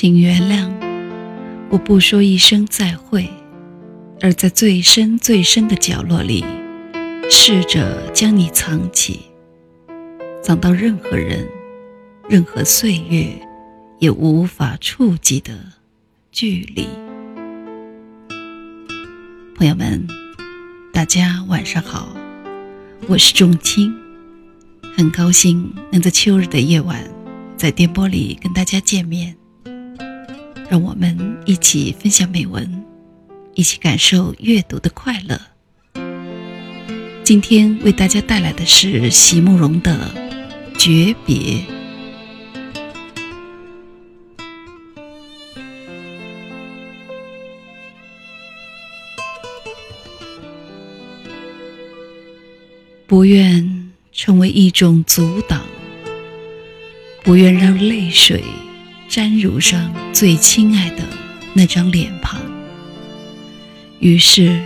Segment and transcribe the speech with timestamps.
[0.00, 0.70] 请原谅，
[1.70, 3.28] 我不说一声再会，
[4.20, 6.44] 而在最深最深的角落里，
[7.28, 9.22] 试着将你藏起，
[10.40, 11.44] 藏到任何人、
[12.28, 13.26] 任何岁月
[13.98, 15.52] 也无法触及的
[16.30, 16.86] 距离。
[19.56, 20.06] 朋友们，
[20.92, 22.16] 大家晚上好，
[23.08, 23.92] 我是仲青，
[24.96, 27.02] 很高兴能在秋日的夜晚，
[27.56, 29.34] 在电波里跟大家见面。
[30.70, 32.84] 让我们一起分享美文，
[33.54, 35.40] 一起感受阅读的快乐。
[37.24, 40.12] 今天为大家带来的是席慕容的
[40.78, 41.36] 《诀别》。
[53.06, 55.62] 不愿成为一种阻挡，
[57.24, 58.44] 不愿让泪水。
[59.08, 61.02] 沾濡上最亲爱的
[61.54, 62.38] 那张脸庞。
[64.00, 64.62] 于是，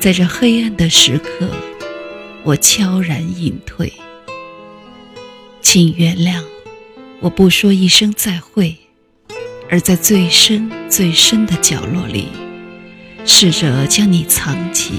[0.00, 1.48] 在这黑暗的时刻，
[2.42, 3.92] 我悄然隐退。
[5.62, 6.42] 请原谅，
[7.20, 8.76] 我不说一声再会，
[9.70, 12.26] 而在最深最深的角落里，
[13.24, 14.94] 试着将你藏起，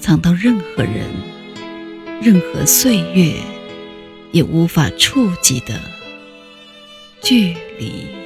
[0.00, 1.04] 藏到任何人、
[2.22, 3.34] 任何岁月
[4.32, 5.78] 也无法触及的。
[7.26, 8.25] 距离。